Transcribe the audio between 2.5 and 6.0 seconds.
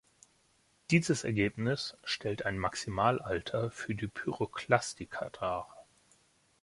Maximalalter für die Pyroklastika dar.